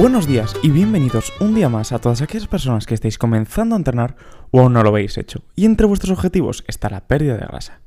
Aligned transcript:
Buenos 0.00 0.28
días 0.28 0.54
y 0.62 0.70
bienvenidos 0.70 1.32
un 1.40 1.56
día 1.56 1.68
más 1.68 1.90
a 1.90 1.98
todas 1.98 2.22
aquellas 2.22 2.46
personas 2.46 2.86
que 2.86 2.94
estáis 2.94 3.18
comenzando 3.18 3.74
a 3.74 3.78
entrenar 3.78 4.14
o 4.52 4.60
aún 4.60 4.72
no 4.74 4.84
lo 4.84 4.90
habéis 4.90 5.18
hecho. 5.18 5.42
Y 5.56 5.64
entre 5.64 5.88
vuestros 5.88 6.16
objetivos 6.16 6.62
está 6.68 6.88
la 6.88 7.08
pérdida 7.08 7.36
de 7.36 7.44
grasa. 7.44 7.80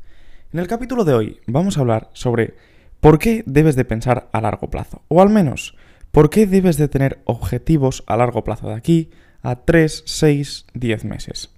En 0.51 0.59
el 0.59 0.67
capítulo 0.67 1.05
de 1.05 1.13
hoy 1.13 1.39
vamos 1.47 1.77
a 1.77 1.79
hablar 1.79 2.09
sobre 2.11 2.55
por 2.99 3.17
qué 3.17 3.45
debes 3.47 3.77
de 3.77 3.85
pensar 3.85 4.27
a 4.33 4.41
largo 4.41 4.69
plazo. 4.69 5.03
O 5.07 5.21
al 5.21 5.29
menos, 5.29 5.77
por 6.11 6.29
qué 6.29 6.47
debes 6.47 6.75
de 6.75 6.89
tener 6.89 7.21
objetivos 7.23 8.03
a 8.07 8.17
largo 8.17 8.43
plazo 8.43 8.67
de 8.67 8.75
aquí 8.75 9.09
a 9.41 9.63
3, 9.63 10.03
6, 10.05 10.65
10 10.73 11.05
meses. 11.05 11.53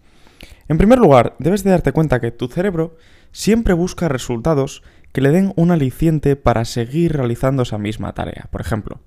En 0.68 0.78
primer 0.78 1.00
lugar, 1.00 1.36
debes 1.40 1.64
de 1.64 1.72
darte 1.72 1.94
cuenta 1.94 2.22
que 2.22 2.30
tu 2.30 2.48
cerebro 2.48 2.96
siempre 3.32 3.74
busca 3.74 4.08
resultados 4.08 4.84
que 5.14 5.22
le 5.22 5.32
den 5.32 5.52
un 5.56 5.72
aliciente 5.72 6.36
para 6.36 6.64
seguir 6.64 7.14
realizando 7.14 7.64
esa 7.64 7.80
misma 7.80 8.14
tarea. 8.14 8.50
Por 8.52 8.62
ejemplo, 8.62 9.02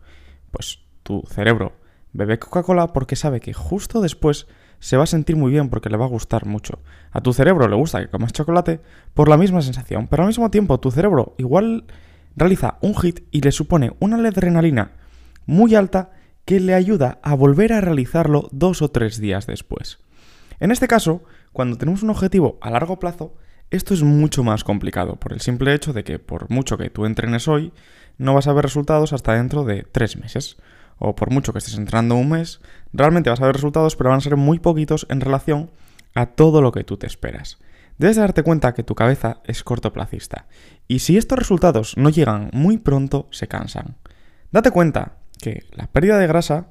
pues 0.50 0.85
tu 1.06 1.22
cerebro 1.28 1.72
bebe 2.12 2.38
Coca-Cola 2.38 2.88
porque 2.88 3.14
sabe 3.14 3.40
que 3.40 3.52
justo 3.52 4.00
después 4.00 4.48
se 4.80 4.96
va 4.96 5.04
a 5.04 5.06
sentir 5.06 5.36
muy 5.36 5.52
bien 5.52 5.70
porque 5.70 5.88
le 5.88 5.96
va 5.96 6.04
a 6.04 6.08
gustar 6.08 6.46
mucho. 6.46 6.80
A 7.12 7.20
tu 7.20 7.32
cerebro 7.32 7.68
le 7.68 7.76
gusta 7.76 8.00
que 8.00 8.08
comas 8.08 8.32
chocolate 8.32 8.80
por 9.14 9.28
la 9.28 9.36
misma 9.36 9.62
sensación, 9.62 10.08
pero 10.08 10.24
al 10.24 10.28
mismo 10.28 10.50
tiempo 10.50 10.80
tu 10.80 10.90
cerebro 10.90 11.34
igual 11.38 11.84
realiza 12.34 12.78
un 12.80 12.96
hit 12.96 13.20
y 13.30 13.40
le 13.40 13.52
supone 13.52 13.92
una 14.00 14.16
adrenalina 14.16 14.92
muy 15.46 15.74
alta 15.74 16.10
que 16.44 16.58
le 16.60 16.74
ayuda 16.74 17.18
a 17.22 17.34
volver 17.34 17.72
a 17.72 17.80
realizarlo 17.80 18.48
dos 18.50 18.82
o 18.82 18.90
tres 18.90 19.18
días 19.20 19.46
después. 19.46 19.98
En 20.58 20.72
este 20.72 20.88
caso, 20.88 21.22
cuando 21.52 21.78
tenemos 21.78 22.02
un 22.02 22.10
objetivo 22.10 22.58
a 22.60 22.70
largo 22.70 22.98
plazo, 22.98 23.34
esto 23.70 23.94
es 23.94 24.02
mucho 24.02 24.42
más 24.44 24.64
complicado, 24.64 25.16
por 25.16 25.32
el 25.32 25.40
simple 25.40 25.74
hecho 25.74 25.92
de 25.92 26.04
que 26.04 26.18
por 26.18 26.50
mucho 26.50 26.76
que 26.78 26.90
tú 26.90 27.04
entrenes 27.04 27.48
hoy, 27.48 27.72
no 28.18 28.34
vas 28.34 28.46
a 28.46 28.52
ver 28.52 28.64
resultados 28.64 29.12
hasta 29.12 29.34
dentro 29.34 29.64
de 29.64 29.82
tres 29.90 30.16
meses 30.16 30.56
o 30.98 31.14
por 31.14 31.30
mucho 31.30 31.52
que 31.52 31.58
estés 31.58 31.76
entrenando 31.76 32.16
un 32.16 32.30
mes, 32.30 32.60
realmente 32.92 33.30
vas 33.30 33.40
a 33.40 33.46
ver 33.46 33.54
resultados, 33.54 33.96
pero 33.96 34.10
van 34.10 34.18
a 34.18 34.22
ser 34.22 34.36
muy 34.36 34.58
poquitos 34.58 35.06
en 35.10 35.20
relación 35.20 35.70
a 36.14 36.26
todo 36.26 36.62
lo 36.62 36.72
que 36.72 36.84
tú 36.84 36.96
te 36.96 37.06
esperas. 37.06 37.58
Debes 37.98 38.16
darte 38.16 38.42
cuenta 38.42 38.74
que 38.74 38.82
tu 38.82 38.94
cabeza 38.94 39.40
es 39.44 39.62
cortoplacista, 39.62 40.46
y 40.86 40.98
si 40.98 41.16
estos 41.16 41.38
resultados 41.38 41.96
no 41.96 42.10
llegan 42.10 42.50
muy 42.52 42.78
pronto, 42.78 43.28
se 43.30 43.48
cansan. 43.48 43.96
Date 44.52 44.70
cuenta 44.70 45.16
que 45.40 45.64
la 45.72 45.86
pérdida 45.86 46.18
de 46.18 46.26
grasa 46.26 46.68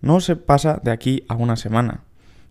no 0.00 0.20
se 0.20 0.36
pasa 0.36 0.80
de 0.82 0.92
aquí 0.92 1.24
a 1.28 1.34
una 1.34 1.56
semana, 1.56 2.04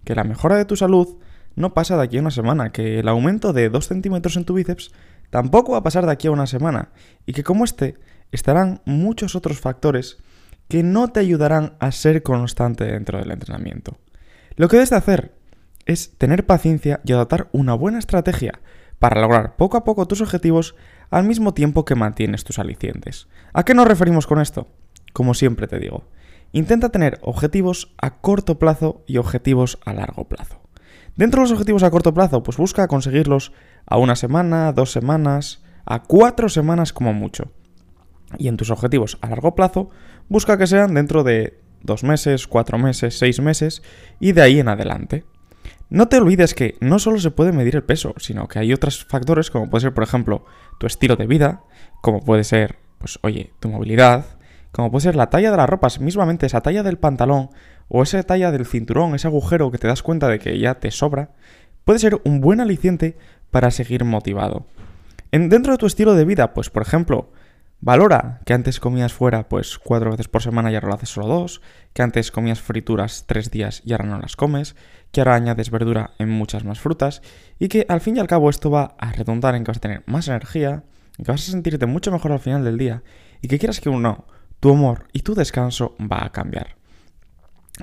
que 0.03 0.15
la 0.15 0.23
mejora 0.23 0.57
de 0.57 0.65
tu 0.65 0.75
salud 0.75 1.17
no 1.55 1.73
pasa 1.73 1.97
de 1.97 2.03
aquí 2.03 2.17
a 2.17 2.21
una 2.21 2.31
semana, 2.31 2.71
que 2.71 2.99
el 2.99 3.07
aumento 3.07 3.53
de 3.53 3.69
2 3.69 3.87
centímetros 3.87 4.37
en 4.37 4.45
tu 4.45 4.53
bíceps 4.53 4.91
tampoco 5.29 5.71
va 5.71 5.79
a 5.79 5.83
pasar 5.83 6.05
de 6.05 6.11
aquí 6.11 6.27
a 6.27 6.31
una 6.31 6.47
semana, 6.47 6.89
y 7.25 7.33
que 7.33 7.43
como 7.43 7.63
este 7.63 7.97
estarán 8.31 8.81
muchos 8.85 9.35
otros 9.35 9.59
factores 9.59 10.17
que 10.67 10.83
no 10.83 11.09
te 11.09 11.19
ayudarán 11.19 11.75
a 11.79 11.91
ser 11.91 12.23
constante 12.23 12.85
dentro 12.85 13.19
del 13.19 13.31
entrenamiento. 13.31 13.97
Lo 14.55 14.67
que 14.67 14.77
debes 14.77 14.89
de 14.89 14.97
hacer 14.97 15.33
es 15.85 16.17
tener 16.17 16.45
paciencia 16.45 16.99
y 17.05 17.13
adoptar 17.13 17.47
una 17.51 17.73
buena 17.73 17.99
estrategia 17.99 18.59
para 18.99 19.21
lograr 19.21 19.55
poco 19.55 19.77
a 19.77 19.83
poco 19.83 20.07
tus 20.07 20.21
objetivos 20.21 20.75
al 21.09 21.23
mismo 21.23 21.53
tiempo 21.53 21.85
que 21.85 21.95
mantienes 21.95 22.43
tus 22.43 22.59
alicientes. 22.59 23.27
¿A 23.53 23.63
qué 23.63 23.73
nos 23.73 23.87
referimos 23.87 24.27
con 24.27 24.41
esto? 24.41 24.67
Como 25.13 25.33
siempre 25.33 25.67
te 25.67 25.79
digo, 25.79 26.05
intenta 26.51 26.89
tener 26.89 27.19
objetivos 27.21 27.93
a 27.97 28.19
corto 28.19 28.59
plazo 28.59 29.03
y 29.07 29.17
objetivos 29.17 29.79
a 29.85 29.93
largo 29.93 30.27
plazo. 30.27 30.61
Dentro 31.15 31.41
de 31.41 31.45
los 31.45 31.51
objetivos 31.53 31.83
a 31.83 31.89
corto 31.89 32.13
plazo, 32.13 32.43
pues 32.43 32.57
busca 32.57 32.87
conseguirlos 32.87 33.51
a 33.85 33.97
una 33.97 34.15
semana, 34.15 34.71
dos 34.73 34.91
semanas, 34.91 35.63
a 35.85 36.03
cuatro 36.03 36.49
semanas 36.49 36.93
como 36.93 37.13
mucho. 37.13 37.51
Y 38.37 38.47
en 38.47 38.57
tus 38.57 38.71
objetivos 38.71 39.17
a 39.21 39.29
largo 39.29 39.55
plazo, 39.55 39.89
busca 40.27 40.57
que 40.57 40.67
sean 40.67 40.93
dentro 40.93 41.23
de 41.23 41.59
dos 41.81 42.03
meses, 42.03 42.47
cuatro 42.47 42.77
meses, 42.77 43.17
seis 43.17 43.39
meses 43.39 43.81
y 44.19 44.33
de 44.33 44.41
ahí 44.41 44.59
en 44.59 44.67
adelante. 44.67 45.25
No 45.89 46.09
te 46.09 46.17
olvides 46.17 46.53
que 46.53 46.75
no 46.81 46.99
solo 46.99 47.19
se 47.19 47.31
puede 47.31 47.53
medir 47.53 47.75
el 47.75 47.83
peso, 47.83 48.13
sino 48.17 48.47
que 48.47 48.59
hay 48.59 48.73
otros 48.73 49.05
factores 49.05 49.49
como 49.49 49.69
puede 49.69 49.83
ser, 49.83 49.93
por 49.93 50.03
ejemplo, 50.03 50.45
tu 50.79 50.87
estilo 50.87 51.15
de 51.15 51.27
vida, 51.27 51.63
como 52.01 52.19
puede 52.19 52.43
ser, 52.43 52.77
pues 52.97 53.19
oye, 53.21 53.53
tu 53.61 53.69
movilidad, 53.69 54.25
como 54.73 54.91
puede 54.91 55.03
ser 55.03 55.15
la 55.15 55.29
talla 55.29 55.49
de 55.49 55.57
las 55.57 55.69
ropas, 55.69 56.01
mismamente 56.01 56.45
esa 56.45 56.61
talla 56.61 56.83
del 56.83 56.97
pantalón 56.97 57.49
o 57.87 58.03
esa 58.03 58.21
talla 58.23 58.51
del 58.51 58.65
cinturón, 58.65 59.15
ese 59.15 59.27
agujero 59.27 59.71
que 59.71 59.77
te 59.77 59.87
das 59.87 60.03
cuenta 60.03 60.27
de 60.27 60.39
que 60.39 60.59
ya 60.59 60.75
te 60.75 60.91
sobra, 60.91 61.31
puede 61.85 61.99
ser 61.99 62.19
un 62.25 62.41
buen 62.41 62.59
aliciente 62.59 63.17
para 63.49 63.71
seguir 63.71 64.03
motivado. 64.03 64.65
En, 65.31 65.47
dentro 65.47 65.71
de 65.71 65.77
tu 65.77 65.85
estilo 65.85 66.15
de 66.15 66.25
vida, 66.25 66.53
pues 66.53 66.69
por 66.69 66.81
ejemplo, 66.81 67.31
Valora 67.79 68.41
que 68.45 68.53
antes 68.53 68.79
comías 68.79 69.13
fuera 69.13 69.47
pues 69.47 69.77
cuatro 69.77 70.09
veces 70.09 70.27
por 70.27 70.41
semana 70.41 70.71
y 70.71 70.75
ahora 70.75 70.87
lo 70.87 70.95
haces 70.95 71.09
solo 71.09 71.27
dos, 71.27 71.61
que 71.93 72.01
antes 72.01 72.31
comías 72.31 72.59
frituras 72.59 73.25
tres 73.27 73.51
días 73.51 73.83
y 73.85 73.91
ahora 73.91 74.05
no 74.05 74.19
las 74.19 74.35
comes, 74.35 74.75
que 75.11 75.21
ahora 75.21 75.35
añades 75.35 75.69
verdura 75.69 76.11
en 76.17 76.29
muchas 76.29 76.63
más 76.63 76.79
frutas 76.79 77.21
y 77.59 77.67
que 77.67 77.85
al 77.87 78.01
fin 78.01 78.17
y 78.17 78.19
al 78.19 78.27
cabo 78.27 78.49
esto 78.49 78.71
va 78.71 78.95
a 78.97 79.11
redundar 79.11 79.53
en 79.53 79.63
que 79.63 79.69
vas 79.69 79.77
a 79.77 79.81
tener 79.81 80.03
más 80.07 80.27
energía, 80.27 80.85
en 81.19 81.25
que 81.25 81.31
vas 81.31 81.47
a 81.47 81.51
sentirte 81.51 81.85
mucho 81.85 82.11
mejor 82.11 82.31
al 82.31 82.39
final 82.39 82.63
del 82.63 82.79
día 82.79 83.03
y 83.41 83.47
que 83.47 83.59
quieras 83.59 83.79
que 83.79 83.89
uno, 83.89 84.25
tu 84.59 84.71
humor 84.71 85.07
y 85.13 85.19
tu 85.19 85.35
descanso 85.35 85.95
va 86.01 86.25
a 86.25 86.31
cambiar. 86.31 86.77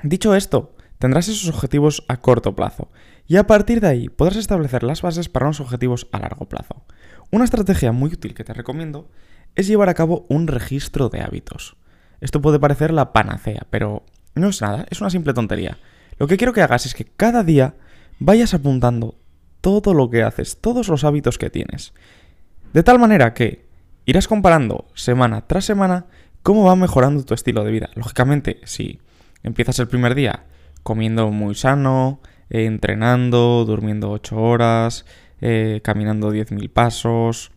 Dicho 0.03 0.35
esto, 0.35 0.75
tendrás 0.99 1.29
esos 1.29 1.47
objetivos 1.47 2.03
a 2.09 2.17
corto 2.17 2.53
plazo 2.53 2.91
y 3.27 3.37
a 3.37 3.47
partir 3.47 3.79
de 3.79 3.87
ahí 3.87 4.09
podrás 4.09 4.35
establecer 4.35 4.83
las 4.83 5.01
bases 5.01 5.29
para 5.29 5.45
unos 5.45 5.61
objetivos 5.61 6.07
a 6.11 6.19
largo 6.19 6.49
plazo. 6.49 6.83
Una 7.31 7.45
estrategia 7.45 7.93
muy 7.93 8.11
útil 8.11 8.33
que 8.33 8.43
te 8.43 8.53
recomiendo 8.53 9.09
es 9.55 9.67
llevar 9.67 9.89
a 9.89 9.93
cabo 9.93 10.25
un 10.29 10.47
registro 10.47 11.09
de 11.09 11.21
hábitos. 11.21 11.75
Esto 12.21 12.41
puede 12.41 12.59
parecer 12.59 12.93
la 12.93 13.13
panacea, 13.13 13.65
pero 13.69 14.03
no 14.35 14.49
es 14.49 14.61
nada, 14.61 14.85
es 14.89 15.01
una 15.01 15.09
simple 15.09 15.33
tontería. 15.33 15.77
Lo 16.17 16.27
que 16.27 16.37
quiero 16.37 16.53
que 16.53 16.61
hagas 16.61 16.85
es 16.85 16.93
que 16.93 17.05
cada 17.05 17.43
día 17.43 17.75
vayas 18.19 18.53
apuntando 18.53 19.15
todo 19.61 19.93
lo 19.93 20.09
que 20.09 20.23
haces, 20.23 20.59
todos 20.61 20.87
los 20.87 21.03
hábitos 21.03 21.37
que 21.37 21.49
tienes. 21.49 21.93
De 22.73 22.83
tal 22.83 22.99
manera 22.99 23.33
que 23.33 23.65
irás 24.05 24.27
comparando 24.27 24.85
semana 24.93 25.47
tras 25.47 25.65
semana 25.65 26.05
cómo 26.43 26.65
va 26.65 26.75
mejorando 26.75 27.23
tu 27.23 27.33
estilo 27.33 27.63
de 27.63 27.71
vida. 27.71 27.89
Lógicamente, 27.95 28.59
si 28.65 28.99
empiezas 29.43 29.79
el 29.79 29.87
primer 29.87 30.15
día 30.15 30.45
comiendo 30.83 31.31
muy 31.31 31.55
sano, 31.55 32.21
entrenando, 32.49 33.65
durmiendo 33.65 34.11
8 34.11 34.37
horas, 34.37 35.05
eh, 35.41 35.81
caminando 35.83 36.31
10.000 36.31 36.69
pasos, 36.71 37.51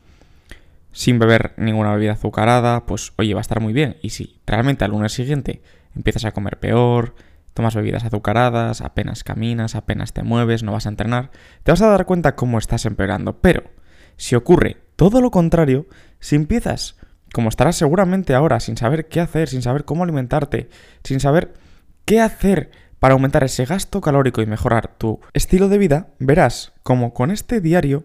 sin 0.98 1.20
beber 1.20 1.54
ninguna 1.56 1.92
bebida 1.92 2.14
azucarada, 2.14 2.84
pues 2.84 3.12
oye, 3.18 3.32
va 3.32 3.38
a 3.38 3.42
estar 3.42 3.60
muy 3.60 3.72
bien. 3.72 3.98
Y 4.02 4.10
si 4.10 4.40
realmente 4.44 4.84
al 4.84 4.90
lunes 4.90 5.12
siguiente 5.12 5.62
empiezas 5.94 6.24
a 6.24 6.32
comer 6.32 6.58
peor, 6.58 7.14
tomas 7.54 7.76
bebidas 7.76 8.02
azucaradas, 8.02 8.80
apenas 8.80 9.22
caminas, 9.22 9.76
apenas 9.76 10.12
te 10.12 10.24
mueves, 10.24 10.64
no 10.64 10.72
vas 10.72 10.86
a 10.86 10.88
entrenar, 10.88 11.30
te 11.62 11.70
vas 11.70 11.82
a 11.82 11.86
dar 11.86 12.04
cuenta 12.04 12.34
cómo 12.34 12.58
estás 12.58 12.84
empeorando. 12.84 13.40
Pero 13.40 13.62
si 14.16 14.34
ocurre 14.34 14.78
todo 14.96 15.20
lo 15.20 15.30
contrario, 15.30 15.86
si 16.18 16.34
empiezas, 16.34 16.96
como 17.32 17.48
estarás 17.48 17.76
seguramente 17.76 18.34
ahora, 18.34 18.58
sin 18.58 18.76
saber 18.76 19.06
qué 19.06 19.20
hacer, 19.20 19.48
sin 19.48 19.62
saber 19.62 19.84
cómo 19.84 20.02
alimentarte, 20.02 20.68
sin 21.04 21.20
saber 21.20 21.54
qué 22.06 22.20
hacer 22.20 22.72
para 22.98 23.14
aumentar 23.14 23.44
ese 23.44 23.66
gasto 23.66 24.00
calórico 24.00 24.42
y 24.42 24.46
mejorar 24.46 24.96
tu 24.98 25.20
estilo 25.32 25.68
de 25.68 25.78
vida, 25.78 26.08
verás 26.18 26.72
como 26.82 27.14
con 27.14 27.30
este 27.30 27.60
diario 27.60 28.02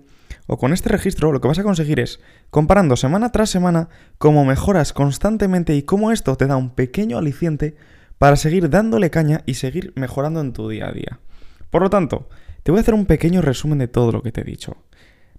o 0.47 0.57
con 0.57 0.73
este 0.73 0.89
registro 0.89 1.31
lo 1.31 1.41
que 1.41 1.47
vas 1.47 1.59
a 1.59 1.63
conseguir 1.63 1.99
es, 1.99 2.19
comparando 2.49 2.95
semana 2.95 3.31
tras 3.31 3.49
semana, 3.49 3.89
cómo 4.17 4.45
mejoras 4.45 4.93
constantemente 4.93 5.75
y 5.75 5.83
cómo 5.83 6.11
esto 6.11 6.35
te 6.35 6.47
da 6.47 6.57
un 6.57 6.71
pequeño 6.71 7.17
aliciente 7.17 7.75
para 8.17 8.35
seguir 8.35 8.69
dándole 8.69 9.09
caña 9.09 9.41
y 9.45 9.55
seguir 9.55 9.93
mejorando 9.95 10.41
en 10.41 10.53
tu 10.53 10.69
día 10.69 10.87
a 10.87 10.91
día. 10.91 11.19
Por 11.69 11.81
lo 11.81 11.89
tanto, 11.89 12.29
te 12.63 12.71
voy 12.71 12.79
a 12.79 12.81
hacer 12.81 12.93
un 12.93 13.05
pequeño 13.05 13.41
resumen 13.41 13.79
de 13.79 13.87
todo 13.87 14.11
lo 14.11 14.21
que 14.21 14.31
te 14.31 14.41
he 14.41 14.45
dicho. 14.45 14.77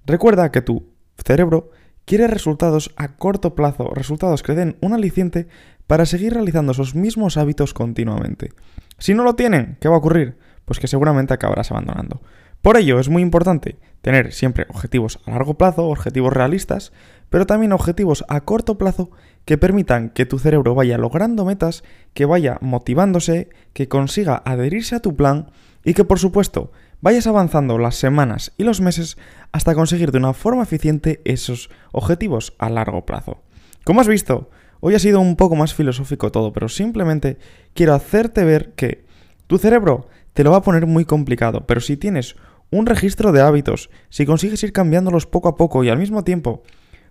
Recuerda 0.06 0.50
que 0.50 0.62
tu 0.62 0.92
cerebro 1.24 1.70
quiere 2.04 2.26
resultados 2.26 2.92
a 2.96 3.16
corto 3.16 3.54
plazo, 3.54 3.90
resultados 3.94 4.42
que 4.42 4.54
den 4.54 4.76
un 4.80 4.92
aliciente 4.92 5.48
para 5.86 6.06
seguir 6.06 6.34
realizando 6.34 6.72
esos 6.72 6.94
mismos 6.94 7.36
hábitos 7.36 7.74
continuamente. 7.74 8.52
Si 8.98 9.14
no 9.14 9.24
lo 9.24 9.34
tienen, 9.34 9.76
¿qué 9.80 9.88
va 9.88 9.96
a 9.96 9.98
ocurrir? 9.98 10.36
Pues 10.64 10.78
que 10.78 10.88
seguramente 10.88 11.34
acabarás 11.34 11.70
abandonando. 11.70 12.20
Por 12.64 12.78
ello 12.78 12.98
es 12.98 13.10
muy 13.10 13.20
importante 13.20 13.76
tener 14.00 14.32
siempre 14.32 14.64
objetivos 14.70 15.20
a 15.26 15.32
largo 15.32 15.52
plazo, 15.58 15.84
objetivos 15.84 16.32
realistas, 16.32 16.94
pero 17.28 17.44
también 17.44 17.74
objetivos 17.74 18.24
a 18.26 18.40
corto 18.40 18.78
plazo 18.78 19.10
que 19.44 19.58
permitan 19.58 20.08
que 20.08 20.24
tu 20.24 20.38
cerebro 20.38 20.74
vaya 20.74 20.96
logrando 20.96 21.44
metas, 21.44 21.84
que 22.14 22.24
vaya 22.24 22.56
motivándose, 22.62 23.50
que 23.74 23.88
consiga 23.88 24.40
adherirse 24.46 24.94
a 24.94 25.00
tu 25.00 25.14
plan 25.14 25.50
y 25.84 25.92
que 25.92 26.04
por 26.04 26.18
supuesto 26.18 26.72
vayas 27.02 27.26
avanzando 27.26 27.76
las 27.76 27.96
semanas 27.96 28.54
y 28.56 28.64
los 28.64 28.80
meses 28.80 29.18
hasta 29.52 29.74
conseguir 29.74 30.10
de 30.10 30.16
una 30.16 30.32
forma 30.32 30.62
eficiente 30.62 31.20
esos 31.26 31.68
objetivos 31.92 32.54
a 32.58 32.70
largo 32.70 33.04
plazo. 33.04 33.42
Como 33.84 34.00
has 34.00 34.08
visto, 34.08 34.48
hoy 34.80 34.94
ha 34.94 34.98
sido 34.98 35.20
un 35.20 35.36
poco 35.36 35.54
más 35.54 35.74
filosófico 35.74 36.32
todo, 36.32 36.54
pero 36.54 36.70
simplemente 36.70 37.36
quiero 37.74 37.92
hacerte 37.92 38.42
ver 38.42 38.72
que 38.72 39.04
tu 39.48 39.58
cerebro 39.58 40.08
te 40.32 40.44
lo 40.44 40.52
va 40.52 40.56
a 40.56 40.62
poner 40.62 40.86
muy 40.86 41.04
complicado, 41.04 41.66
pero 41.66 41.82
si 41.82 41.98
tienes 41.98 42.36
un 42.70 42.86
registro 42.86 43.32
de 43.32 43.40
hábitos, 43.40 43.90
si 44.08 44.26
consigues 44.26 44.62
ir 44.62 44.72
cambiándolos 44.72 45.26
poco 45.26 45.48
a 45.48 45.56
poco 45.56 45.84
y 45.84 45.88
al 45.88 45.98
mismo 45.98 46.24
tiempo 46.24 46.62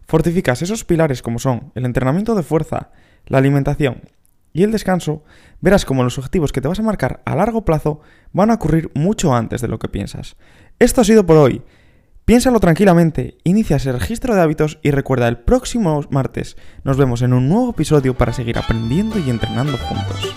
fortificas 0.05 0.61
esos 0.61 0.83
pilares 0.83 1.21
como 1.21 1.39
son 1.39 1.71
el 1.75 1.85
entrenamiento 1.85 2.35
de 2.35 2.43
fuerza, 2.43 2.91
la 3.25 3.37
alimentación 3.37 4.01
y 4.51 4.63
el 4.63 4.71
descanso, 4.71 5.23
verás 5.61 5.85
como 5.85 6.03
los 6.03 6.17
objetivos 6.17 6.51
que 6.51 6.61
te 6.61 6.67
vas 6.67 6.79
a 6.79 6.83
marcar 6.83 7.21
a 7.25 7.35
largo 7.35 7.65
plazo 7.65 8.01
van 8.31 8.51
a 8.51 8.55
ocurrir 8.55 8.91
mucho 8.93 9.33
antes 9.33 9.61
de 9.61 9.67
lo 9.67 9.79
que 9.79 9.89
piensas. 9.89 10.35
Esto 10.79 11.01
ha 11.01 11.05
sido 11.05 11.25
por 11.25 11.37
hoy. 11.37 11.63
Piénsalo 12.25 12.59
tranquilamente, 12.61 13.37
inicia 13.43 13.75
ese 13.75 13.91
registro 13.91 14.33
de 14.33 14.41
hábitos 14.41 14.79
y 14.81 14.91
recuerda 14.91 15.27
el 15.27 15.39
próximo 15.39 16.01
martes 16.09 16.55
nos 16.83 16.95
vemos 16.95 17.21
en 17.21 17.33
un 17.33 17.49
nuevo 17.49 17.71
episodio 17.71 18.13
para 18.13 18.31
seguir 18.31 18.57
aprendiendo 18.57 19.19
y 19.19 19.29
entrenando 19.29 19.77
juntos. 19.77 20.33